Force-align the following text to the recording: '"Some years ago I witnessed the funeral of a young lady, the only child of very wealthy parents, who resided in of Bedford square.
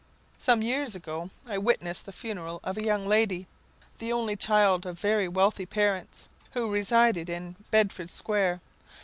'"Some 0.39 0.63
years 0.63 0.95
ago 0.95 1.29
I 1.45 1.59
witnessed 1.59 2.07
the 2.07 2.11
funeral 2.11 2.59
of 2.63 2.75
a 2.75 2.83
young 2.83 3.05
lady, 3.05 3.45
the 3.99 4.11
only 4.11 4.35
child 4.35 4.83
of 4.87 4.97
very 4.97 5.27
wealthy 5.27 5.67
parents, 5.67 6.27
who 6.53 6.71
resided 6.71 7.29
in 7.29 7.55
of 7.59 7.69
Bedford 7.69 8.09
square. 8.09 8.61